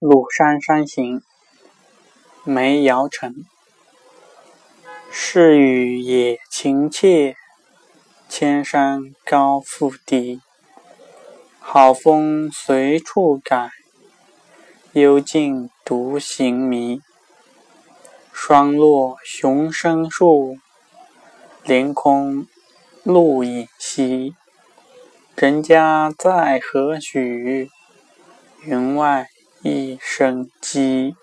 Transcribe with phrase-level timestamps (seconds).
[0.00, 1.18] 鲁山山行》
[2.42, 3.44] 梅尧臣。
[5.10, 7.36] 是与野情切，
[8.26, 10.40] 千山高复低。
[11.58, 13.72] 好风随处改，
[14.92, 17.02] 幽径独行迷。
[18.32, 20.56] 霜落熊声树，
[21.62, 22.46] 凌空
[23.02, 24.34] 鹿影稀。
[25.36, 27.68] 人家在何许？
[28.62, 29.28] 云外
[29.62, 31.14] 一生鸡。